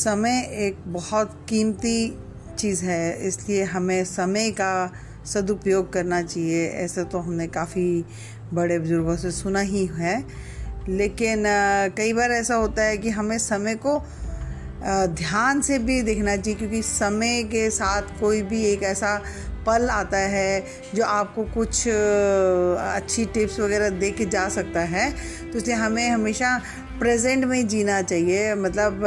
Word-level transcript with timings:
समय 0.00 0.40
एक 0.66 0.76
बहुत 0.88 1.38
कीमती 1.48 1.98
चीज़ 2.58 2.84
है, 2.84 3.26
इसलिए 3.28 3.62
हमें 3.64 4.04
समय 4.06 4.50
का 4.50 4.92
सदुपयोग 5.26 5.92
करना 5.92 6.22
चाहिए। 6.22 6.66
ऐसे 6.66 7.04
तो 7.04 7.18
हमने 7.18 7.46
काफ़ी 7.48 8.04
बड़े 8.54 8.78
बुज़ुर्गों 8.78 9.16
से 9.16 9.30
सुना 9.32 9.60
ही 9.60 9.84
है। 9.88 10.16
लेकिन 10.88 11.44
कई 11.96 12.12
बार 12.12 12.30
ऐसा 12.32 12.54
होता 12.54 12.82
है 12.82 12.96
कि 12.98 13.10
हमें 13.10 13.38
समय 13.40 13.74
को 13.76 13.98
ध्यान 15.14 15.60
से 15.60 15.78
भी 15.78 16.00
देखना 16.02 16.36
चाहिए, 16.36 16.58
क्योंकि 16.58 16.82
समय 16.82 17.42
के 17.44 17.68
साथ 17.70 18.18
कोई 18.20 18.42
भी 18.42 18.64
एक 18.64 18.82
ऐसा 18.84 19.16
पल 19.66 19.88
आता 19.90 20.18
है 20.18 20.64
जो 20.94 21.04
आपको 21.04 21.44
कुछ 21.54 21.86
अच्छी 21.88 23.24
टिप्स 23.24 23.58
वगैरह 23.60 23.88
दे 23.98 24.10
के 24.10 24.26
जा 24.26 24.48
सकता 24.48 24.80
है। 24.82 25.10
तो 25.50 25.58
इसलिए 25.58 25.76
हमें 25.76 26.08
हमेशा 26.08 26.60
प्रेजेंट 27.00 27.44
में 27.44 27.66
जीना 27.68 28.00
चाहिए 28.02 28.54
मतलब 28.54 29.04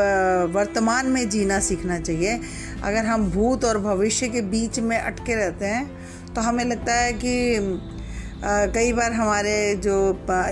वर्तमान 0.53 1.07
में 1.07 1.27
जीना 1.29 1.59
सीखना 1.61 1.99
चाहिए। 1.99 2.39
अगर 2.83 3.05
हम 3.05 3.29
भूत 3.31 3.65
और 3.65 3.77
भविष्य 3.79 4.27
के 4.27 4.41
बीच 4.51 4.79
में 4.81 4.97
अटके 4.97 5.35
रहते 5.35 5.65
हैं 5.65 6.33
तो 6.33 6.41
हमें 6.41 6.63
लगता 6.65 6.93
है 6.93 7.13
कि 7.15 7.33
कई 8.45 8.93
बार 8.93 9.11
हमारे 9.13 9.53
जो 9.75 9.97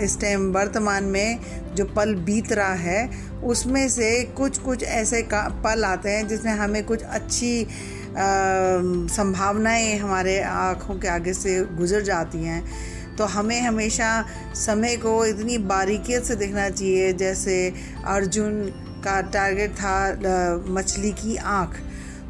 इस 0.03 0.19
टाइम 0.21 0.51
वर्तमान 0.53 1.03
में 1.05 1.39
जो 1.75 1.85
पल 1.85 2.13
बीत 2.25 2.51
रहा 2.53 2.73
है, 2.75 3.09
उसमें 3.43 3.87
से 3.89 4.11
कुछ 4.37 4.57
कुछ 4.59 4.83
ऐसे 4.83 5.21
पल 5.33 5.83
आते 5.85 6.09
हैं 6.09 6.27
जिसमें 6.27 6.53
हमें 6.53 6.83
कुछ 6.85 7.03
अच्छी 7.03 7.67
संभावनाएँ 9.09 9.97
हमारे 9.97 10.39
आँखों 10.43 10.95
के 10.99 11.07
आगे 11.07 11.33
से 11.33 11.59
गुजर 11.77 12.01
जाती 12.03 12.43
हैं। 12.43 12.63
तो 13.17 13.25
हमें 13.25 13.59
हमेशा 13.61 14.09
समय 14.55 14.95
को 14.97 15.25
इतनी 15.25 15.57
बारीकियत 15.67 16.23
से 16.23 16.35
देखना 16.35 16.69
चाहिए। 16.69 17.13
जैसे 17.13 17.73
अर्जुन 18.07 18.61
का 19.05 19.19
टारगेट 19.31 19.71
था 19.71 20.63
मछली 20.69 21.11
की 21.13 21.35
आँख। 21.35 21.77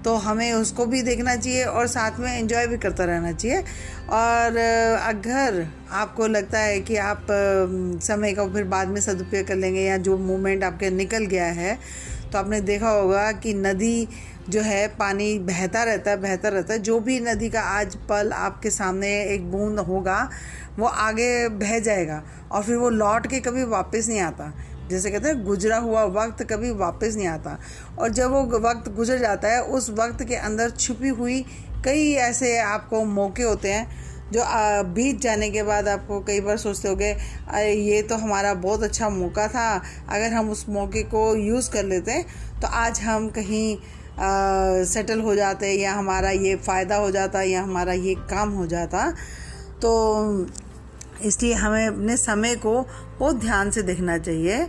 तो 0.05 0.13
हमें 0.15 0.51
उसको 0.53 0.85
भी 0.85 1.01
देखना 1.01 1.35
चाहिए 1.35 1.63
और 1.63 1.87
साथ 1.87 2.19
में 2.19 2.31
एंजॉय 2.31 2.67
भी 2.67 2.77
करता 2.77 3.05
रहना 3.05 3.31
चाहिए। 3.31 3.63
और 4.11 4.57
अगर 4.57 5.65
आपको 5.91 6.27
लगता 6.27 6.59
है 6.59 6.79
कि 6.79 6.95
आप 6.97 7.27
समय 8.03 8.33
का 8.33 8.47
फिर 8.47 8.63
बाद 8.63 8.87
में 8.87 9.01
सदुपयोग 9.01 9.47
कर 9.47 9.55
लेंगे 9.55 9.81
या 9.81 9.97
जो 9.97 10.17
मोमेंट 10.17 10.63
आपके 10.63 10.89
निकल 10.89 11.25
गया 11.25 11.45
है 11.53 11.77
तो 12.31 12.37
आपने 12.37 12.61
देखा 12.61 12.89
होगा 12.89 13.31
कि 13.31 13.53
नदी 13.53 14.07
जो 14.49 14.61
है, 14.61 14.87
पानी 14.87 15.39
बहता 15.39 15.83
रहता 15.83 16.11
है, 16.11 16.17
बहता 16.17 16.49
रहता 16.49 16.73
है। 16.73 16.79
जो 16.79 16.99
भी 16.99 17.19
नदी 17.19 17.49
का 17.49 17.61
आज 17.61 17.95
पल 17.95 18.31
आपके 18.31 18.69
सामने 18.69 19.23
एक 19.23 19.51
बूंद 19.51 19.79
होगा, 19.79 20.29
वो 20.79 20.87
आगे 20.87 21.49
बह 21.49 21.79
जाएगा 21.79 22.23
और 22.51 22.63
फिर 22.63 22.75
वो 22.75 22.89
लौट 22.89 23.27
के 23.27 23.39
कभी 23.39 23.63
वापस 23.63 24.05
नहीं 24.09 24.19
आता। 24.19 24.53
जैसे 24.89 25.11
कहते 25.11 25.27
हैं, 25.27 25.45
गुजरा 25.45 25.77
हुआ 25.77 26.03
वक्त 26.03 26.43
कभी 26.43 26.71
वापस 26.71 27.15
नहीं 27.15 27.27
आता। 27.27 27.59
और 27.99 28.09
जब 28.09 28.31
वो 28.31 28.43
वक्त 28.43 28.91
गुजर 28.91 29.17
जाता 29.17 29.47
है, 29.47 29.63
उस 29.63 29.89
वक्त 29.89 30.23
के 30.23 30.35
अंदर 30.35 30.69
छुपी 30.69 31.09
हुई 31.09 31.45
कई 31.85 32.13
ऐसे 32.13 32.57
आपको 32.59 33.05
मौके 33.05 33.43
होते 33.43 33.71
हैं। 33.71 34.10
जो 34.33 34.43
बीत 34.93 35.19
जाने 35.21 35.49
के 35.51 35.63
बाद 35.63 35.87
आपको 35.87 36.19
कई 36.27 36.39
बार 36.41 36.57
सोचते 36.57 36.87
हो 36.89 36.95
गए 36.95 37.73
ये 37.75 38.01
तो 38.03 38.15
हमारा 38.17 38.53
बहुत 38.55 38.83
अच्छा 38.83 39.09
मौका 39.11 39.47
था, 39.47 39.81
अगर 40.09 40.33
हम 40.33 40.49
उस 40.49 40.65
मौके 40.69 41.03
को 41.05 41.35
यूज़ 41.37 41.69
कर 41.71 41.85
लेते 41.85 42.21
तो 42.61 42.67
आज 42.67 42.99
हम 43.01 43.27
कहीं 43.29 43.77
सेटल 44.85 45.19
हो 45.21 45.35
जाते, 45.35 45.71
या 45.73 45.93
हमारा 45.93 46.29
ये 46.31 46.55
फ़ायदा 46.57 46.95
हो 46.95 47.11
जाता, 47.11 47.41
या 47.41 47.61
हमारा 47.63 47.93
ये 47.93 48.15
काम 48.29 48.49
हो 48.51 48.65
जाता। 48.67 49.09
तो 49.81 49.91
इसलिए 51.23 51.53
हमें 51.53 51.87
अपने 51.87 52.17
समय 52.17 52.55
को 52.57 52.81
बहुत 53.19 53.35
ध्यान 53.37 53.71
से 53.71 53.81
देखना 53.83 54.17
चाहिए। 54.17 54.63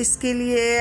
इसके 0.00 0.32
लिए 0.34 0.78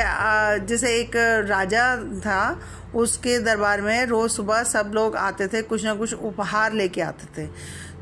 जैसे 0.67 0.95
एक 0.99 1.15
राजा 1.49 1.95
था, 2.19 2.59
उसके 2.95 3.37
दरबार 3.39 3.81
में 3.81 4.05
रोज़ 4.05 4.31
सुबह 4.31 4.63
सब 4.65 4.91
लोग 4.95 5.15
आते 5.17 5.47
थे, 5.47 5.61
कुछ 5.61 5.85
ना 5.85 5.93
कुछ 5.95 6.13
उपहार 6.13 6.73
लेके 6.73 7.01
आते 7.01 7.27
थे। 7.37 7.47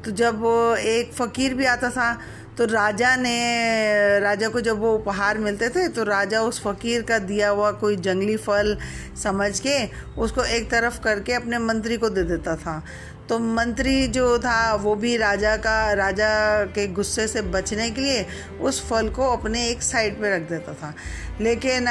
तो 0.06 0.12
जब 0.13 0.44
एक 0.79 1.13
फ़कीर 1.13 1.53
भी 1.53 1.66
आता 1.67 1.89
था 1.91 2.17
तो 2.57 2.66
राजा 2.66 3.16
ने, 3.16 4.19
राजा 4.19 4.47
को 4.50 4.62
जब 4.62 4.79
वो 4.79 4.94
उपहार 4.94 5.38
मिलते 5.38 5.69
थे 5.69 5.88
तो 5.88 6.03
राजा 6.03 6.41
उस 6.41 6.62
फ़कीर 6.62 7.01
का 7.01 7.17
दिया 7.22 7.50
हुआ 7.50 7.72
कोई 7.81 7.95
जंगली 7.97 8.38
फल 8.38 8.78
समझ 9.23 9.59
के 9.59 9.78
उसको 10.22 10.44
एक 10.45 10.69
तरफ़ 10.72 11.00
करके 11.01 11.33
अपने 11.33 11.57
मंत्री 11.59 11.97
को 11.97 12.09
दे 12.09 12.23
देता 12.23 12.56
था। 12.56 12.81
तो 13.29 13.39
मंत्री 13.39 14.07
जो 14.07 14.39
था, 14.39 14.73
वो 14.75 14.95
भी 14.95 15.17
राजा 15.17 15.55
का, 15.57 15.93
राजा 15.93 16.63
के 16.65 16.88
गुस्से 16.88 17.27
से 17.27 17.41
बचने 17.41 17.89
के 17.91 18.01
लिए 18.01 18.25
उस 18.61 18.89
फल 18.89 19.09
को 19.09 19.29
अपने 19.31 19.67
एक 19.67 19.81
साइड 19.81 20.21
पे 20.21 20.35
रख 20.35 20.41
देता 20.41 20.73
था। 20.73 20.93
लेकिन 21.42 21.88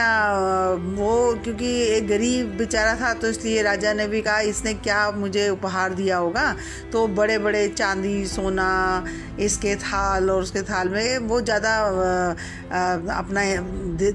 वो 0.96 1.10
क्योंकि 1.44 1.66
एक 1.86 2.06
गरीब 2.08 2.46
बेचारा 2.58 2.94
था 3.00 3.12
तो 3.14 3.28
इसलिए 3.28 3.62
राजा 3.62 3.92
ने 3.92 4.06
भी 4.08 4.20
कहा, 4.22 4.38
इसने 4.42 4.72
क्या 4.76 5.10
मुझे 5.12 5.48
उपहार 5.48 5.94
दिया 5.94 6.16
होगा? 6.16 6.54
तो 6.92 7.06
बड़े 7.08 7.38
बड़े 7.38 7.66
चांदी, 7.68 8.24
सोना, 8.26 9.04
इसके 9.40 9.74
थाल 9.76 10.30
और 10.30 10.42
उसके 10.42 10.62
थाल 10.62 10.88
में 10.88 11.18
वो 11.28 11.40
ज़्यादा 11.40 11.76
अपना 13.14 13.44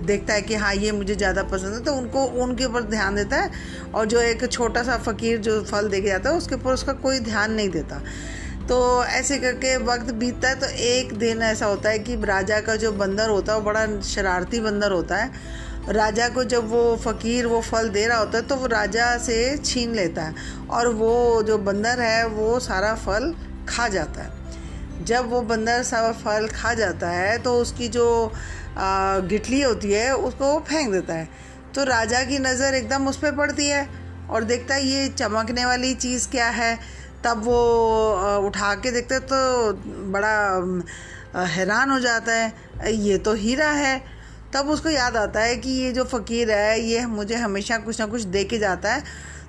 देखता 0.07 0.33
है 0.33 0.41
कि 0.41 0.55
हाँ 0.55 0.73
ये 0.75 0.91
मुझे 0.91 1.15
ज़्यादा 1.15 1.43
पसंद 1.45 1.73
है 1.73 1.83
तो 1.83 1.93
उनको, 1.93 2.25
उनके 2.43 2.65
ऊपर 2.65 2.83
ध्यान 2.89 3.15
देता 3.15 3.37
है 3.37 3.51
और 3.93 4.05
जो 4.05 4.21
एक 4.21 4.45
छोटा 4.51 4.83
सा 4.83 4.97
फ़कीर 4.99 5.37
जो 5.39 5.61
फल 5.63 5.89
दे 5.89 6.01
के 6.01 6.07
जाता 6.07 6.29
है, 6.29 6.35
उसके 6.35 6.55
ऊपर 6.55 6.73
उसका 6.73 6.93
कोई 6.99 7.19
ध्यान 7.21 7.51
नहीं 7.53 7.69
देता। 7.69 8.01
तो 8.71 9.03
ऐसे 9.05 9.37
करके 9.37 9.75
वक्त 9.77 10.11
बीतता 10.13 10.49
है 10.49 10.55
तो 10.55 10.67
एक 10.81 11.13
दिन 11.19 11.41
ऐसा 11.43 11.65
होता 11.65 11.89
है 11.89 11.99
कि 11.99 12.15
राजा 12.25 12.59
का 12.61 12.75
जो 12.75 12.91
बंदर 12.93 13.29
होता 13.29 13.53
है, 13.53 13.59
वो 13.59 13.65
बड़ा 13.65 13.99
शरारती 14.01 14.59
बंदर 14.61 14.91
होता 14.91 15.15
है। 15.15 15.31
राजा 15.89 16.27
को 16.29 16.43
जब 16.45 16.69
वो 16.69 16.83
फ़कीर, 16.97 17.45
वो 17.45 17.59
फल 17.61 17.89
दे 17.89 18.05
रहा 18.07 18.17
होता 18.19 18.37
है 18.37 18.47
तो 18.47 18.55
वो 18.55 18.67
राजा 18.67 19.17
से 19.17 19.57
छीन 19.59 19.95
लेता 19.95 20.23
है 20.23 20.33
और 20.69 20.87
वो 20.93 21.43
जो 21.43 21.57
बंदर 21.59 21.99
है, 21.99 22.25
वो 22.27 22.59
सारा 22.59 22.93
फल 22.97 23.33
खा 23.69 23.87
जाता 23.89 24.21
है। 24.21 25.05
जब 25.05 25.29
वो 25.29 25.41
बंदर 25.43 25.83
सारा 25.83 26.11
फल 26.13 26.47
खा 26.53 26.73
जाता 26.73 27.09
है 27.09 27.37
तो 27.39 27.57
उसकी 27.57 27.87
जो 27.89 28.07
गिटली 28.77 29.61
होती 29.61 29.91
है, 29.91 30.15
उसको 30.15 30.53
वो 30.53 30.59
फेंक 30.61 30.91
देता 30.91 31.13
है। 31.13 31.27
तो 31.75 31.83
राजा 31.85 32.23
की 32.23 32.39
नज़र 32.39 32.75
एकदम 32.75 33.07
उस 33.07 33.17
पर 33.17 33.35
पड़ती 33.35 33.67
है 33.67 33.87
और 34.29 34.43
देखता 34.45 34.75
है 34.75 34.85
ये 34.85 35.07
चमकने 35.09 35.65
वाली 35.65 35.93
चीज़ 35.95 36.29
क्या 36.29 36.49
है। 36.51 37.00
तब 37.25 37.41
वो 37.45 37.57
उठा 38.47 38.73
के 38.75 38.91
देखते 38.91 39.19
तो 39.19 39.73
बड़ा 40.11 41.45
हैरान 41.47 41.91
हो 41.91 41.99
जाता 41.99 42.33
है 42.33 42.93
ये 42.93 43.17
तो 43.17 43.33
हीरा 43.33 43.69
है। 43.71 44.01
तब 44.53 44.69
उसको 44.69 44.89
याद 44.89 45.17
आता 45.17 45.41
है 45.41 45.55
कि 45.55 45.69
ये 45.71 45.91
जो 45.91 46.03
फ़कीर 46.03 46.51
है, 46.51 46.79
ये 46.81 47.05
मुझे 47.05 47.35
हमेशा 47.35 47.77
कुछ 47.77 47.99
ना 47.99 48.05
कुछ 48.05 48.21
दे 48.23 48.43
के 48.43 48.57
जाता 48.57 48.93
है। 48.93 49.03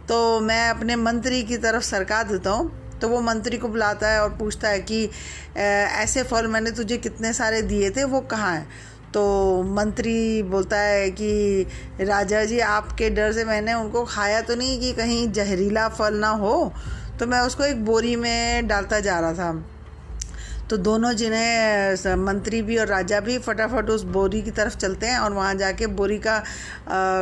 तो 0.09 0.41
मैं 0.41 0.69
अपने 0.71 0.97
मंत्री 0.97 1.43
की 1.43 1.57
तरफ़ 1.57 1.83
सरका 1.83 2.23
देता 2.23 2.51
हूँ। 2.51 2.99
तो 3.01 3.09
वो 3.09 3.21
मंत्री 3.21 3.59
को 3.59 3.69
बुलाता 3.69 4.09
है 4.09 4.23
और 4.23 4.31
पूछता 4.31 4.69
है 4.69 4.81
कि 4.81 5.05
ऐसे 5.57 6.23
फल 6.23 6.47
मैंने 6.47 6.71
तुझे 6.71 6.97
कितने 6.99 7.33
सारे 7.33 7.63
दिए 7.63 7.91
थे, 7.91 8.05
वो 8.05 8.21
कहाँ 8.21 8.55
हैं? 8.55 8.67
तो 9.15 9.63
मंत्री 9.63 10.43
बोलता 10.43 10.79
है 10.79 11.11
कि, 11.11 11.67
राजा 12.01 12.45
जी, 12.45 12.59
आपके 12.61 13.11
डर 13.11 13.33
से 13.33 13.45
मैंने 13.45 13.75
उनको 13.75 14.05
खाया 14.05 14.41
तो 14.41 14.55
नहीं 14.55 14.81
कि 14.81 14.93
कहीं 14.93 15.31
जहरीला 15.33 15.89
फल 15.89 16.15
ना 16.15 16.29
हो? 16.29 16.73
तो 17.19 17.27
मैं 17.27 17.41
उसको 17.41 17.65
एक 17.65 17.85
बोरी 17.85 18.17
में 18.17 18.67
डालता 18.69 19.01
जा 19.01 19.19
रहा 19.21 19.33
था। 19.33 19.53
तो 20.71 20.77
दोनों 20.77 21.13
जिन्हें 21.13 22.15
मंत्री 22.17 22.61
भी 22.63 22.77
और 22.79 22.87
राजा 22.87 23.19
भी 23.21 23.37
फटाफट 23.39 23.91
उस 23.91 24.03
बोरी 24.09 24.41
की 24.43 24.51
तरफ़ 24.51 24.77
चलते 24.77 25.07
हैं 25.07 25.19
और 25.19 25.33
वहाँ 25.33 25.55
जाके 25.55 25.87
बोरी 25.93 26.19
का 26.19 26.39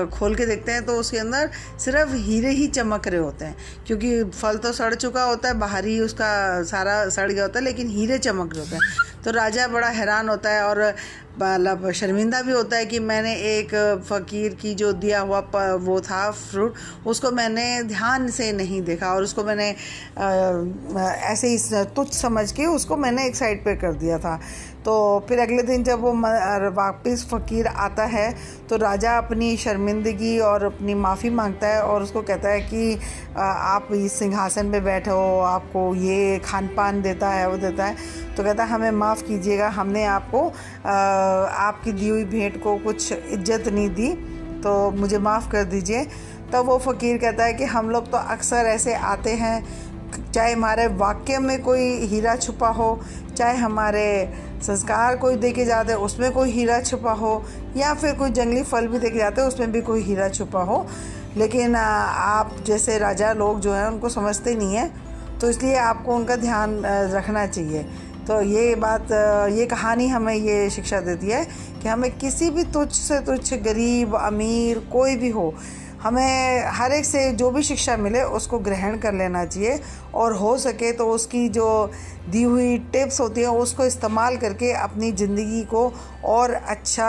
खोल 0.08 0.34
के 0.34 0.46
देखते 0.46 0.72
हैं 0.72 0.84
तो 0.86 0.96
उसके 0.96 1.18
अंदर 1.18 1.50
सिर्फ़ 1.80 2.14
हीरे 2.16 2.50
ही 2.50 2.66
चमक 2.68 3.08
रहे 3.08 3.20
होते 3.20 3.44
हैं। 3.44 3.56
क्योंकि 3.86 4.22
फल 4.24 4.56
तो 4.56 4.72
सड़ 4.72 4.94
चुका 4.94 5.22
होता 5.22 5.48
है, 5.48 5.54
बाहर 5.54 5.84
ही 5.84 5.98
उसका 6.00 6.62
सारा 6.64 7.08
सड़ 7.08 7.30
गया 7.32 7.42
होता 7.42 7.58
है, 7.58 7.64
लेकिन 7.64 7.88
हीरे 7.88 8.18
चमक 8.18 8.54
रहे 8.54 8.64
होते 8.64 8.76
हैं। 8.76 9.22
तो 9.24 9.30
राजा 9.30 9.66
बड़ा 9.68 9.88
हैरान 9.88 10.28
होता 10.28 10.50
है 10.50 10.62
और 10.64 10.94
मतलब 11.42 11.90
शर्मिंदा 11.90 12.42
भी 12.42 12.52
होता 12.52 12.76
है 12.76 12.86
कि 12.86 12.98
मैंने 13.00 13.34
एक 13.34 13.74
फ़कीर 14.08 14.54
की 14.54 14.74
जो 14.74 14.92
दिया 14.92 15.20
हुआ 15.20 15.40
वो 15.76 16.00
था 16.00 16.30
फ्रूट 16.30 16.74
उसको 17.06 17.30
मैंने 17.30 17.82
ध्यान 17.82 18.28
से 18.28 18.52
नहीं 18.52 18.82
देखा 18.82 19.12
और 19.14 19.22
उसको 19.22 19.44
मैंने 19.44 19.70
आ, 20.18 21.10
ऐसे 21.10 21.48
ही 21.48 21.58
तुच्छ 21.96 22.12
समझ 22.14 22.50
के 22.52 22.66
उसको 22.66 22.96
मैंने 22.96 23.26
एक 23.26 23.36
साइड 23.36 23.64
पे 23.64 23.76
कर 23.76 23.92
दिया 23.92 24.18
था। 24.18 24.40
तो 24.84 24.92
फिर 25.28 25.38
अगले 25.38 25.62
दिन 25.62 25.82
जब 25.84 26.00
वो 26.00 26.12
वापस 26.74 27.26
फ़कीर 27.30 27.66
आता 27.66 28.04
है 28.06 28.32
तो 28.68 28.76
राजा 28.76 29.16
अपनी 29.18 29.56
शर्मिंदगी 29.56 30.38
और 30.40 30.64
अपनी 30.64 30.94
माफ़ी 30.96 31.30
माँगता 31.30 31.68
है 31.68 31.82
और 31.82 32.02
उसको 32.02 32.22
कहता 32.22 32.48
है 32.48 32.60
कि 32.62 32.98
आप 33.36 33.88
इस 33.92 34.12
सिंहासन 34.12 34.70
पे 34.72 34.80
बैठे, 34.80 35.10
आपको 35.10 35.94
ये 35.96 36.38
खान 36.44 36.66
पान 36.76 37.02
देता 37.02 37.28
है, 37.28 37.48
वो 37.50 37.56
देता 37.58 37.84
है। 37.84 37.96
तो 38.36 38.42
कहता 38.42 38.64
है, 38.64 38.70
हमें 38.70 38.90
माफ़ 38.92 39.22
कीजिएगा, 39.22 39.68
हमने 39.68 40.04
आपको 40.06 40.46
आपकी 40.88 41.92
दी 41.92 42.08
हुई 42.08 42.24
भेंट 42.26 42.62
को 42.62 42.76
कुछ 42.78 43.12
इज़्ज़त 43.12 43.68
नहीं 43.68 43.88
दी 43.90 44.12
तो 44.62 44.90
मुझे 44.90 45.18
माफ़ 45.20 45.50
कर 45.50 45.64
दीजिए। 45.66 46.04
तब 46.52 46.66
वो 46.66 46.78
फ़कीर 46.80 47.18
कहता 47.18 47.44
है 47.44 47.52
कि, 47.54 47.64
हम 47.66 47.90
लोग 47.90 48.10
तो 48.10 48.18
अक्सर 48.18 48.66
ऐसे 48.68 48.94
आते 48.94 49.30
हैं 49.34 49.89
चाहे 50.32 50.52
हमारे 50.52 50.86
वाक्य 50.96 51.38
में 51.38 51.62
कोई 51.62 51.88
हीरा 52.06 52.34
छुपा 52.36 52.68
हो, 52.68 53.00
चाहे 53.36 53.56
हमारे 53.56 54.08
संस्कार 54.62 55.16
कोई 55.16 55.36
दे 55.36 55.50
के 55.52 55.64
जाते 55.64 55.92
हैं 55.92 55.98
उसमें 56.00 56.30
कोई 56.32 56.50
हीरा 56.50 56.80
छुपा 56.80 57.12
हो, 57.12 57.42
या 57.76 57.94
फिर 57.94 58.14
कोई 58.14 58.30
जंगली 58.30 58.62
फल 58.62 58.86
भी 58.86 58.98
दे 58.98 59.10
के 59.10 59.18
जाते 59.18 59.40
हैं 59.40 59.48
उसमें 59.48 59.72
भी 59.72 59.80
कोई 59.80 60.02
हीरा 60.02 60.28
छुपा 60.28 60.62
हो। 60.62 60.86
लेकिन 61.36 61.76
आप 61.76 62.54
जैसे 62.66 62.98
राजा 62.98 63.32
लोग 63.32 63.60
जो 63.60 63.72
हैं, 63.72 63.86
उनको 63.86 64.08
समझते 64.08 64.54
नहीं 64.54 64.76
हैं 64.76 65.38
तो 65.38 65.50
इसलिए 65.50 65.76
आपको 65.78 66.14
उनका 66.14 66.36
ध्यान 66.36 66.82
रखना 67.12 67.46
चाहिए। 67.46 67.82
तो 68.28 68.40
ये 68.42 68.74
बात 68.76 69.12
ये 69.52 69.66
कहानी 69.66 70.06
हमें 70.08 70.34
ये 70.34 70.68
शिक्षा 70.70 71.00
देती 71.00 71.28
है 71.28 71.44
कि 71.82 71.88
हमें 71.88 72.10
किसी 72.18 72.50
भी 72.50 72.64
तुच्छ 72.64 72.92
से 72.92 73.18
तुच्छ, 73.20 73.54
गरीब, 73.54 74.16
अमीर 74.16 74.78
कोई 74.92 75.16
भी 75.16 75.30
हो 75.30 75.54
हमें 76.02 76.64
हर 76.72 76.92
एक 76.92 77.04
से 77.04 77.30
जो 77.32 77.50
भी 77.50 77.62
शिक्षा 77.62 77.96
मिले 77.96 78.22
उसको 78.36 78.58
ग्रहण 78.58 78.96
कर 78.98 79.14
लेना 79.14 79.44
चाहिए। 79.44 79.78
और 80.14 80.32
हो 80.32 80.56
सके 80.58 80.92
तो 80.92 81.06
उसकी 81.10 81.48
जो 81.48 81.68
दी 82.30 82.42
हुई 82.42 82.78
टिप्स 82.92 83.20
होती 83.20 83.40
हैं 83.40 83.48
उसको 83.58 83.84
इस्तेमाल 83.86 84.36
करके 84.36 84.72
अपनी 84.74 85.12
ज़िंदगी 85.12 85.62
को 85.64 85.92
और 86.24 86.52
अच्छा 86.52 87.06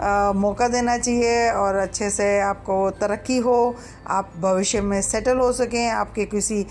आ, 0.00 0.32
मौका 0.32 0.68
देना 0.68 0.96
चाहिए 0.98 1.50
और 1.50 1.76
अच्छे 1.76 2.10
से 2.10 2.38
आपको 2.40 2.90
तरक्की 2.90 3.36
हो 3.38 3.76
आप 4.08 4.32
भविष्य 4.40 4.80
में 4.80 5.00
सेटल 5.02 5.38
हो 5.38 5.52
सकें 5.52 5.88
आपके 5.88 6.24
किसी 6.26 6.64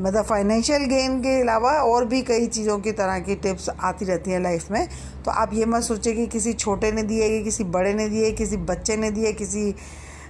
मतलब 0.00 0.24
फाइनेंशियल 0.24 0.84
गेन 0.86 1.18
के 1.20 1.40
अलावा 1.40 1.70
और 1.82 2.04
भी 2.04 2.20
कई 2.22 2.46
चीज़ों 2.46 2.78
की 2.78 2.92
तरह 2.92 3.18
की 3.18 3.34
टिप्स 3.36 3.68
आती 3.70 4.04
रहती 4.04 4.30
हैं 4.30 4.40
लाइफ 4.40 4.70
में। 4.70 4.88
तो 5.24 5.30
आप 5.30 5.54
ये 5.54 5.64
मत 5.66 5.82
सोचें 5.82 6.14
कि 6.16 6.26
किसी 6.26 6.52
छोटे 6.54 6.92
ने 6.92 7.02
दिए 7.02 7.42
किसी 7.44 7.64
बड़े 7.66 7.94
ने 7.94 8.08
दिए 8.08 8.30
किसी 8.32 8.56
बच्चे 8.68 8.96
ने 8.96 9.10
दिए 9.10 9.32
किसी 9.32 9.74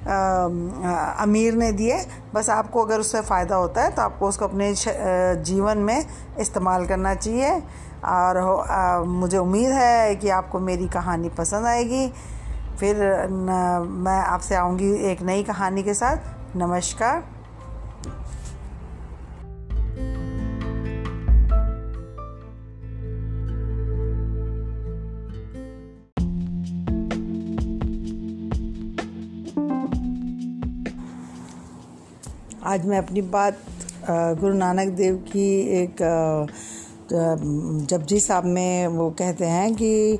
अमीर 0.06 1.55
ने 1.55 1.71
दिए। 1.73 1.99
बस 2.35 2.50
आपको 2.50 2.85
अगर 2.85 3.00
उससे 3.00 3.21
फ़ायदा 3.21 3.56
होता 3.56 3.83
है 3.83 3.91
तो 3.91 4.03
आपको 4.03 4.29
उसको 4.29 4.45
अपने 4.45 4.73
जीवन 5.45 5.79
में 5.79 6.06
इस्तेमाल 6.41 6.87
करना 6.87 7.15
चाहिए। 7.15 7.62
और 8.05 8.37
आ, 8.37 9.03
मुझे 9.03 9.39
उम्मीद 9.39 9.71
है 9.71 10.15
कि 10.17 10.29
आपको 10.31 10.59
मेरी 10.61 10.89
कहानी 10.89 11.29
पसंद 11.29 11.67
आएगी। 11.67 12.06
फिर 12.79 12.97
न, 13.31 13.87
मैं 14.06 14.21
आपसे 14.21 14.55
आऊँगी 14.55 14.93
एक 15.11 15.23
नई 15.23 15.43
कहानी 15.43 15.83
के 15.83 15.95
साथ। 15.95 16.56
नमस्कार। 16.56 17.38
आज 32.69 32.87
मैं 32.87 32.99
अपनी 32.99 33.20
बात 33.25 33.59
गुरु 34.41 34.55
नानक 34.55 34.88
देव 34.97 35.15
की 35.29 35.49
एक 35.75 36.00
जपजी 37.91 38.19
साहब 38.20 38.44
में 38.47 38.87
वो 38.88 39.09
कहते 39.11 39.44
हैं 39.44 39.75
कि 39.75 40.19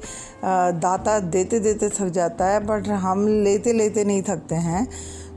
दाता 0.81 1.19
देते 1.21 1.61
देते 1.61 1.89
थक 1.91 2.09
जाता 2.11 2.47
है, 2.47 2.61
बट 2.67 2.89
हम 3.03 3.27
लेते 3.45 3.73
लेते 3.73 4.05
नहीं 4.05 4.23
थकते 4.23 4.55
हैं। 4.55 4.87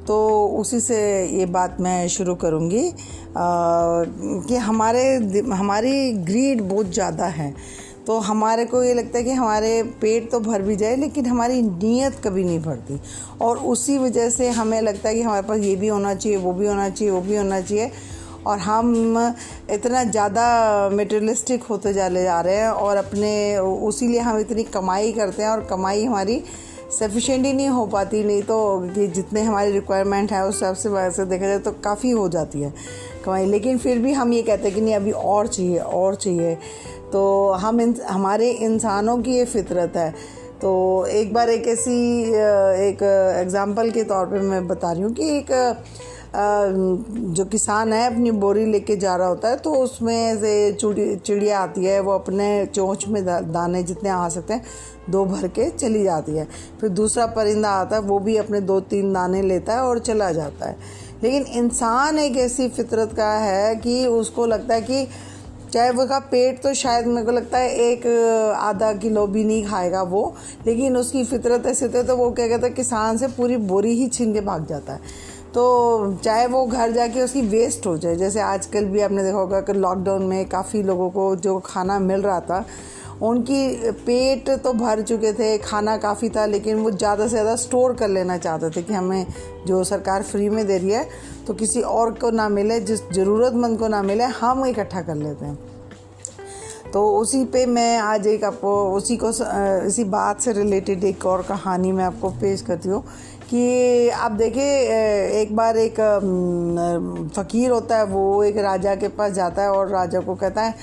तो 0.08 0.18
उसी 0.60 0.80
से 0.80 1.02
ये 1.30 1.46
बात 1.48 1.78
मैं 1.82 2.08
शुरू 2.08 2.36
करूँगी 2.38 2.92
कि 3.38 4.56
हमारे 4.62 5.04
हमारी 5.54 6.12
ग्रीड 6.24 6.62
बहुत 6.64 6.94
ज़्यादा 6.94 7.26
है। 7.30 7.54
तो 8.08 8.18
हमारे 8.20 8.66
को 8.66 8.84
ये 8.84 8.94
लगता 8.94 9.18
है 9.18 9.24
कि 9.24 9.32
हमारे 9.32 9.82
पेट 10.02 10.30
तो 10.32 10.40
भर 10.40 10.62
भी 10.62 10.76
जाए, 10.76 10.96
लेकिन 10.96 11.26
हमारी 11.26 11.62
नीयत 11.62 12.16
कभी 12.24 12.44
नहीं 12.44 12.60
भरती। 12.60 13.00
और 13.42 13.58
उसी 13.58 13.98
वजह 13.98 14.30
से 14.30 14.50
हमें 14.52 14.82
लगता 14.82 15.10
है 15.10 15.16
कि 15.16 15.22
हमारे 15.22 15.48
पास 15.48 15.60
ये 15.60 15.76
भी 15.76 15.88
होना 15.88 16.14
चाहिए, 16.16 16.38
वो 16.38 16.54
भी 16.54 16.68
होना 16.68 16.90
चाहिए, 16.90 17.12
वो 17.12 17.22
भी 17.22 17.36
होना 17.36 17.62
चाहिए। 17.62 17.92
और 18.48 18.58
हम 18.60 19.36
इतना 19.72 20.04
ज़्यादा 20.04 20.90
मेटेरियलिस्टिक 20.94 21.64
होते 21.64 21.94
चले 21.94 22.24
जा 22.24 22.40
रहे 22.42 22.56
हैं 22.56 22.70
और 22.70 22.98
अपने, 22.98 23.58
उसी 23.58 24.08
लिए 24.08 24.20
हम 24.20 24.40
इतनी 24.40 24.64
कमाई 24.66 25.12
करते 25.12 25.44
हैं 25.44 25.50
और 25.50 25.66
कमाई 25.66 26.06
हमारी 26.06 26.44
सफिशेंट 26.92 27.46
ही 27.46 27.52
नहीं 27.54 27.68
हो 27.70 27.86
पाती। 27.88 28.24
नहीं 28.24 28.42
तो 28.44 28.58
कि 28.96 29.08
जितने 29.10 29.42
हमारी 29.42 29.72
रिक्वायरमेंट 29.72 30.32
है, 30.32 30.44
उस 30.46 30.56
हिसाब 30.56 30.76
से 30.76 30.90
वैसे 30.90 31.26
देखा 31.26 31.46
जाए 31.46 31.60
तो 31.60 31.72
काफ़ी 31.84 32.10
हो 32.12 32.28
जाती 32.30 32.62
है 32.62 32.74
कमाई। 33.26 33.46
लेकिन 33.46 33.78
फिर 33.78 34.00
भी 34.00 34.14
हम 34.14 34.34
ये 34.34 34.42
कहते 34.42 34.64
हैं 34.64 34.74
कि 34.76 34.82
नहीं, 34.82 34.96
अभी 34.96 35.12
और 35.12 35.48
चाहिए 35.48 35.78
और 35.78 36.16
चाहिए। 36.16 36.58
तो 37.12 37.52
हम 37.54 37.82
इन, 37.82 37.96
हमारे 38.10 38.50
इंसानों 38.52 39.18
की 39.18 39.32
ये 39.32 39.46
फितरत 39.48 39.98
है। 39.98 40.12
तो 40.62 41.06
एक 41.08 41.34
बार 41.34 41.50
एक 41.50 41.68
ऐसी 41.68 42.22
एक 42.84 43.04
एग्ज़ाम्पल 43.38 43.90
के 43.92 44.04
तौर 44.04 44.26
पे 44.26 44.40
मैं 44.42 44.68
बता 44.68 44.92
रही 44.92 45.02
हूँ 45.02 45.14
कि 45.14 45.38
एक 45.38 45.52
जो 46.32 47.46
किसान 47.46 47.94
है, 47.94 48.06
अपनी 48.08 48.32
बोरी 48.34 48.66
लेके 48.66 48.96
जा 48.96 49.16
रहा 49.16 49.28
होता 49.28 49.50
है 49.50 49.56
तो 49.58 49.74
उसमें 49.76 50.38
से 50.42 50.72
चिड़ी, 50.74 51.16
चिड़िया 51.18 51.60
आती 51.60 51.86
है, 51.86 52.00
वो 52.00 52.12
अपने 52.12 52.66
चोंच 52.66 53.08
में 53.08 53.24
दाने 53.26 53.82
जितने 53.84 54.10
आ 54.10 54.28
सकते 54.30 54.54
हैं, 54.54 54.64
दो 55.10 55.26
भर 55.26 55.48
के 55.50 55.70
चली 55.72 56.04
जाती 56.04 56.38
है। 56.38 56.48
फिर 56.82 56.90
दूसरा 56.92 57.26
परिंदा 57.28 57.70
आता 57.72 57.96
है, 57.96 58.02
वो 58.02 58.20
भी 58.20 58.38
अपने 58.38 58.62
दो 58.62 58.80
तीन 58.82 59.12
दाने 59.14 59.42
लेता 59.42 59.74
है 59.74 59.82
और 59.82 60.00
चला 60.02 60.32
जाता 60.32 60.70
है। 60.70 60.78
लेकिन 61.24 61.46
इंसान 61.56 62.20
एक 62.20 62.38
ऐसी 62.40 62.68
फितरत 62.70 63.14
का 63.14 63.32
है 63.36 63.76
कि 63.76 64.06
उसको 64.08 64.46
लगता 64.46 64.76
है 64.76 64.82
कि 64.82 65.08
चाहे 65.74 65.90
वो 65.92 66.06
का 66.06 66.20
पेट 66.22 66.62
तो 66.64 66.74
शायद 66.74 67.06
मेरे 67.08 67.26
को 67.26 67.32
लगता 67.32 67.58
है 67.58 67.70
एक 67.82 68.06
आधा 68.60 68.92
किलो 68.94 69.26
भी 69.28 69.44
नहीं 69.44 69.66
खाएगा 69.66 70.02
वो, 70.04 70.24
लेकिन 70.68 70.98
उसकी 70.98 71.24
फितरत 71.26 71.66
ऐसे 71.68 71.90
थे 71.90 72.04
तो 72.04 72.16
वो 72.18 72.30
क्या 72.32 72.48
कहता 72.48 72.68
है, 72.68 72.74
किसान 72.74 73.18
से 73.18 73.28
पूरी 73.30 73.58
बोरी 73.58 73.92
ही 73.94 74.08
छीन 74.10 74.34
के 74.34 74.42
भाग 74.42 74.66
जाता 74.68 74.94
है। 74.94 75.30
तो 75.54 76.14
चाहे 76.16 76.46
वो 76.48 76.66
घर 76.66 76.92
जाके 76.92 77.22
उसकी 77.22 77.42
वेस्ट 77.44 77.88
हो 77.88 77.98
जाए, 77.98 78.16
जैसे 78.16 78.40
आजकल 78.42 78.86
भी 78.86 79.02
आपने 79.02 79.24
देखा 79.24 79.38
होगा 79.38 79.62
कि 79.62 79.74
लॉकडाउन 79.74 80.24
में 80.24 80.46
काफ़ी 80.50 80.84
लोगों 80.84 81.10
को 81.10 81.36
जो 81.38 81.58
खाना 81.60 82.00
मिल 82.02 82.22
रहा 82.22 82.40
था 82.42 82.66
उनकी 83.22 83.92
पेट 84.02 84.50
तो 84.64 84.72
भर 84.74 85.02
चुके 85.02 85.32
थे, 85.34 85.58
खाना 85.60 85.96
काफ़ी 85.98 86.30
था, 86.30 86.46
लेकिन 86.46 86.78
वो 86.78 86.92
ज़्यादा 86.92 87.24
से 87.24 87.30
ज़्यादा 87.30 87.56
स्टोर 87.58 87.94
कर 87.96 88.08
लेना 88.10 88.38
चाहते 88.38 88.70
थे 88.70 88.82
कि 88.84 88.94
हमें 88.94 89.26
जो 89.68 89.84
सरकार 89.84 90.24
फ्री 90.24 90.50
में 90.50 90.66
दे 90.68 90.78
रही 90.78 90.92
है 90.92 91.08
तो 91.48 91.54
किसी 91.54 91.82
और 91.82 92.12
को 92.14 92.30
ना 92.32 92.48
मिले, 92.50 92.80
जिस 92.82 93.02
ज़रूरतमंद 93.12 93.80
को 93.80 93.88
ना 93.88 94.02
मिले, 94.04 94.24
हम 94.24 94.66
इकट्ठा 94.66 95.02
कर 95.02 95.16
लेते 95.16 95.46
हैं। 95.46 95.58
तो 96.94 97.06
उसी 97.18 97.44
पे 97.46 97.66
मैं 97.66 97.98
आज 97.98 98.26
एक 98.28 98.44
आपको, 98.44 98.72
उसी 98.94 99.18
को 99.18 99.30
इसी 99.88 100.04
बात 100.06 100.42
से 100.42 100.54
रिलेटेड 100.54 101.04
एक 101.04 101.26
और 101.26 101.42
कहानी 101.44 101.92
मैं 101.92 102.04
आपको 102.04 102.30
पेश 102.32 102.62
करती 102.62 102.90
हूँ 102.90 103.04
कि 103.50 104.10
आप 104.10 104.32
देखिए 104.32 105.42
एक 105.42 105.56
बार 105.56 105.78
एक 105.78 106.00
फ़कीर 107.36 107.72
होता 107.72 107.98
है, 107.98 108.06
वो 108.06 108.44
एक 108.44 108.58
राजा 108.60 108.96
के 108.96 109.08
पास 109.10 109.32
जाता 109.34 109.62
है 109.62 109.72
और 109.72 109.88
राजा 109.90 110.20
को 110.20 110.36
कहता 110.36 110.62
है 110.62 110.76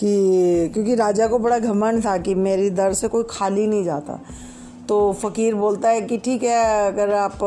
कि 0.00 0.70
क्योंकि 0.74 0.94
राजा 0.94 1.26
को 1.26 1.38
बड़ा 1.38 1.58
घमंड 1.58 2.04
था 2.04 2.16
कि 2.18 2.34
मेरी 2.36 2.70
दर 2.72 2.92
से 2.94 3.08
कोई 3.08 3.24
खाली 3.30 3.66
नहीं 3.66 3.84
जाता। 3.84 4.20
तो 4.88 5.12
फ़कीर 5.12 5.54
बोलता 5.54 5.88
है 5.88 6.00
कि 6.00 6.16
ठीक 6.18 6.42
है, 6.42 6.86
अगर 6.86 7.12
आप 7.14 7.38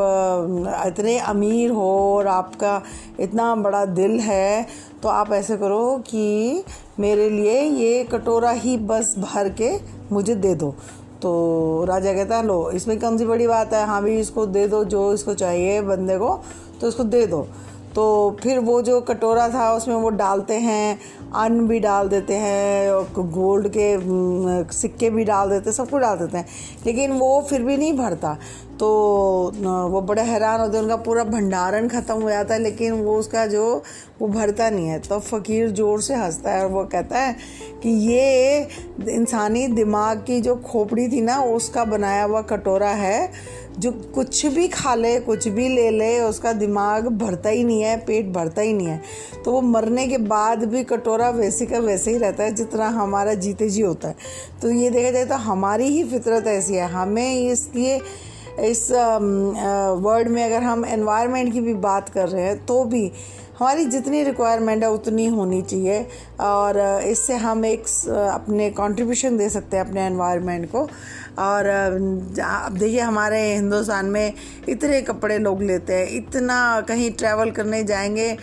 इतने 0.88 1.18
अमीर 1.20 1.72
हो 1.72 1.90
और 2.18 2.28
आपका 2.28 2.82
इतना 3.20 3.56
बड़ा 3.58 3.84
दिल 3.88 4.20
है 4.20 4.66
तो 5.04 5.10
आप 5.10 5.32
ऐसे 5.34 5.58
करो 5.58 5.98
कि 6.08 6.64
मेरे 7.00 7.30
लिए 7.30 7.62
ये 7.62 8.04
कटोरा 8.04 8.52
ही 8.52 8.78
बस 8.80 9.14
भर 9.20 9.50
के 9.62 9.72
मुझे 10.12 10.36
दे 10.36 10.54
दो। 10.56 10.74
तो 11.22 11.86
राजा 11.88 12.14
कहता 12.14 12.38
है, 12.38 12.46
लो, 12.46 12.70
इसमें 12.72 13.00
कौन 13.00 13.18
सी 13.18 13.26
बड़ी 13.26 13.48
बात 13.48 13.74
है? 13.74 13.86
हाँ 13.86 14.02
भी 14.04 14.18
इसको 14.20 14.46
दे 14.46 14.68
दो, 14.68 14.84
जो 14.86 15.14
इसको 15.14 15.34
चाहिए 15.34 15.82
बंदे 15.82 16.18
को 16.18 16.40
तो 16.82 16.88
इसको 16.88 17.04
दे 17.06 17.26
दो। 17.28 17.46
तो 17.96 18.06
फिर 18.42 18.60
वो 18.60 18.82
जो 18.82 19.00
कटोरा 19.02 19.48
था 19.50 19.74
उसमें 19.74 19.96
वो 19.96 20.10
डालते 20.12 20.54
हैं, 20.54 21.00
अन्न 21.36 21.68
भी 21.68 21.80
डाल 21.80 22.08
देते 22.10 22.34
हैं 22.36 22.92
गोल्ड 23.32 23.68
के 23.78 24.74
सिक्के 24.74 25.10
भी 25.10 25.24
डाल 25.24 25.50
देते 25.50 25.70
हैं, 25.70 25.76
सब 25.76 25.90
कुछ 25.90 26.02
डाल 26.02 26.18
देते 26.18 26.38
हैं। 26.38 26.46
लेकिन 26.86 27.12
वो 27.12 27.42
फिर 27.50 27.64
भी 27.64 27.78
नहीं 27.78 27.94
भरता। 27.98 28.38
तो 28.80 28.88
वो 29.92 30.02
बड़े 30.02 30.22
हैरान 30.22 30.60
होते 30.60 30.78
हैं, 30.78 30.84
उनका 30.84 30.96
पूरा 30.96 31.24
भंडारण 31.24 31.88
ख़त्म 31.88 32.22
हो 32.22 32.30
जाता 32.30 32.54
है, 32.54 32.60
लेकिन 32.62 32.94
वो 32.94 33.18
उसका 33.18 33.46
जो, 33.48 33.84
वो 34.22 34.28
भरता 34.28 34.70
नहीं 34.70 34.88
है। 34.88 35.00
तो 35.00 35.20
फ़कीर 35.20 35.70
ज़ोर 35.72 36.02
से 36.02 36.16
हंसता 36.16 36.52
है 36.52 36.64
और 36.64 36.72
वो 36.72 36.84
कहता 36.86 37.20
है 37.20 37.36
कि 37.84 37.90
ये 37.90 38.68
इंसानी 39.10 39.68
दिमाग 39.70 40.24
की 40.28 40.40
जो 40.42 40.56
खोपड़ी 40.66 41.08
थी 41.08 41.22
ना, 41.22 41.42
उसका 41.44 41.86
बनाया 41.86 42.24
हुआ 42.24 42.42
कटोरा 42.42 42.90
है 42.90 43.32
जो 43.80 43.92
कुछ 44.16 44.46
भी 44.46 44.68
खा 44.68 44.94
ले, 44.96 45.20
कुछ 45.20 45.48
भी 45.48 45.68
ले 45.68 45.90
ले, 45.92 46.20
उसका 46.20 46.52
दिमाग 46.54 47.08
भरता 47.18 47.50
ही 47.50 47.64
नहीं 47.64 47.82
है, 47.82 47.96
पेट 47.98 48.28
भरता 48.34 48.62
ही 48.62 48.74
नहीं 48.74 48.88
है। 48.88 49.02
तो 49.46 49.52
वो 49.52 49.62
मरने 49.62 50.08
के 50.08 50.18
बाद 50.18 50.64
भी 50.64 50.84
कटोरा 50.84 51.30
वैसे 51.30 51.66
का 51.66 51.80
वैसे 51.80 52.12
ही 52.12 52.18
रहता 52.18 52.44
है, 52.44 52.54
जितना 52.56 52.88
हमारा 52.92 53.34
जीते 53.36 53.70
जी 53.70 53.82
होता 53.82 54.08
है। 54.08 54.16
तो 54.62 54.72
ये 54.72 54.90
देखा 54.90 55.12
जाए 55.12 55.26
तो 55.26 55.36
हमारी 55.44 55.88
ही 55.88 56.04
फितरत 56.04 56.48
ऐसी 56.48 56.76
है। 56.76 56.90
हमें 56.90 57.34
इसलिए 57.42 58.00
इस 58.62 58.88
वर्ल्ड 58.92 60.28
में 60.28 60.44
अगर 60.44 60.64
हम 60.64 60.86
एनवायरनमेंट 60.86 61.54
की 61.54 61.62
भी 61.62 61.74
बात 61.74 62.10
कर 62.10 62.28
रहे 62.30 62.44
हैं 62.44 62.66
तो 62.66 62.84
भी 62.86 63.12
हमारी 63.60 63.86
जितनी 63.86 64.24
रिक्वायरमेंट 64.24 64.84
है, 64.84 64.90
उतनी 64.90 65.26
होनी 65.28 65.62
चाहिए। 65.62 66.06
और 66.42 66.78
इससे 67.06 67.36
हम 67.36 67.66
एक 67.66 67.84
अपने 68.34 68.70
कंट्रीब्यूशन 68.70 69.38
दे 69.38 69.50
सकते 69.50 69.78
हैं 69.78 69.86
अपने 69.86 70.02
एनवायरनमेंट 70.02 70.70
को। 70.72 70.88
और 71.40 71.68
अब 71.68 72.78
देखिए 72.78 73.00
हमारे 73.00 73.42
हिंदुस्तान 73.54 74.06
में 74.06 74.34
इतने 74.70 75.02
कपड़े 75.02 75.38
लोग 75.38 75.62
लेते 75.64 75.94
हैं, 75.94 76.08
इतना 76.10 76.82
कहीं 76.88 77.12
ट्रैवल 77.12 77.52
करने 77.52 77.84
जाएँगे 77.84 78.36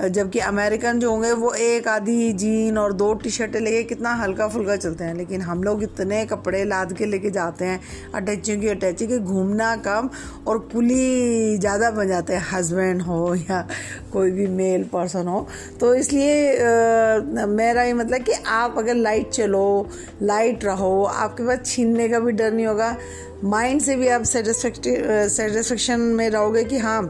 जबकि 0.00 0.38
अमेरिकन 0.40 0.98
जो 1.00 1.10
होंगे 1.10 1.32
वो 1.32 1.52
एक 1.54 1.88
आधी 1.88 2.32
जीन 2.34 2.78
और 2.78 2.92
दो 2.92 3.12
टी 3.14 3.30
शर्टें 3.30 3.58
लेके 3.60 3.82
कितना 3.84 4.14
हल्का 4.14 4.46
फुल्का 4.48 4.76
चलते 4.76 5.04
हैं। 5.04 5.14
लेकिन 5.14 5.40
हम 5.42 5.62
लोग 5.62 5.82
इतने 5.82 6.24
कपड़े 6.26 6.64
लाद 6.64 6.92
के 6.92 7.06
लेके 7.06 7.30
जाते 7.30 7.64
हैं 7.64 7.80
अटैचियों 8.14 8.60
की 8.60 8.68
अटैची 8.68 9.06
के 9.06 9.18
घूमना 9.18 9.74
कम 9.78 10.08
और 10.46 10.58
कुली 10.72 11.58
ज़्यादा 11.58 11.90
बन 11.90 12.08
जाते 12.08 12.32
हैं 12.32 12.42
हस्बैंड 12.50 13.02
हो 13.02 13.34
या 13.34 13.66
कोई 14.12 14.30
भी 14.30 14.46
मेल 14.48 14.84
पर्सन 14.92 15.28
हो। 15.28 15.46
तो 15.80 15.94
इसलिए 15.94 16.56
आ, 16.56 17.46
मेरा 17.46 17.82
ये 17.82 17.92
मतलब 17.94 18.22
कि 18.22 18.32
आप 18.48 18.78
अगर 18.78 18.94
लाइट 18.94 19.30
चलो 19.30 19.88
लाइट 20.22 20.64
रहो 20.64 21.02
आपके 21.04 21.46
पास 21.46 21.58
छीनने 21.66 22.08
का 22.08 22.18
भी 22.20 22.32
डर 22.32 22.52
नहीं 22.52 22.66
होगा। 22.66 22.96
माइंड 23.44 23.80
से 23.80 23.96
भी 23.96 24.08
आप 24.08 24.22
सेटिस्फेक्शन 24.22 26.00
में 26.00 26.28
रहोगे 26.30 26.64
कि 26.64 26.78
हाँ 26.78 27.02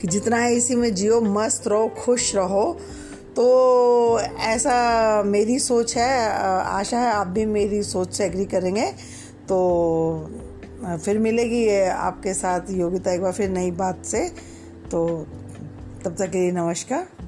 कि 0.00 0.08
जितना 0.08 0.36
है 0.36 0.54
इसी 0.54 0.74
में 0.74 0.94
जियो, 0.94 1.20
मस्त 1.20 1.68
रहो, 1.68 1.88
खुश 1.88 2.34
रहो। 2.36 2.72
तो 3.36 4.20
ऐसा 4.20 5.22
मेरी 5.22 5.58
सोच 5.58 5.96
है, 5.96 6.28
आशा 6.62 6.98
है, 6.98 7.12
आप 7.12 7.26
भी 7.26 7.46
मेरी 7.46 7.82
सोच 7.82 8.14
से 8.14 8.24
एग्री 8.24 8.44
करेंगे। 8.44 8.86
तो 9.48 9.58
फिर 11.04 11.18
मिलेगी 11.18 11.68
आपके 11.80 12.34
साथ 12.34 12.70
योगिता 12.70 13.12
एक 13.12 13.22
बार 13.22 13.32
फिर 13.32 13.50
नई 13.50 13.70
बात 13.70 14.04
से। 14.04 14.28
तो 14.90 15.26
तब 16.04 16.16
तक 16.18 16.30
के 16.30 16.38
लिए 16.38 16.52
नमस्कार। 16.52 17.19